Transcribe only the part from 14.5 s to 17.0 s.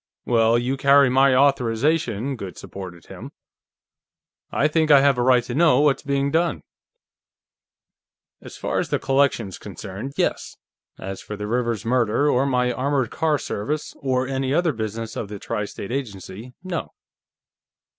other business of the Tri State Agency, no."